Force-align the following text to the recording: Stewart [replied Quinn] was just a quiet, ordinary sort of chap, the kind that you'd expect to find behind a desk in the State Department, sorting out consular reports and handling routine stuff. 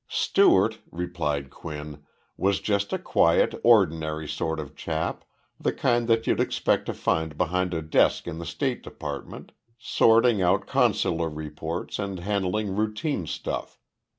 Stewart 0.09 0.79
[replied 0.91 1.51
Quinn] 1.51 2.01
was 2.35 2.59
just 2.59 2.91
a 2.91 2.97
quiet, 2.97 3.53
ordinary 3.63 4.27
sort 4.27 4.59
of 4.59 4.75
chap, 4.75 5.23
the 5.59 5.71
kind 5.71 6.07
that 6.07 6.25
you'd 6.25 6.39
expect 6.39 6.87
to 6.87 6.93
find 6.95 7.37
behind 7.37 7.71
a 7.75 7.83
desk 7.83 8.25
in 8.27 8.39
the 8.39 8.45
State 8.47 8.81
Department, 8.81 9.51
sorting 9.77 10.41
out 10.41 10.65
consular 10.65 11.29
reports 11.29 11.99
and 11.99 12.17
handling 12.19 12.75
routine 12.75 13.27
stuff. 13.27 13.77